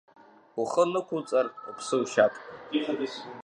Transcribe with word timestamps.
Ухы 0.61 0.83
нықәуҵар, 0.91 1.45
уԥсы 1.69 1.95
ушьап. 2.01 2.33